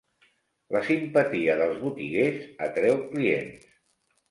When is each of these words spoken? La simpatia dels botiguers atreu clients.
La 0.75 0.81
simpatia 0.87 1.59
dels 1.61 1.77
botiguers 1.85 2.41
atreu 2.71 3.01
clients. 3.15 3.71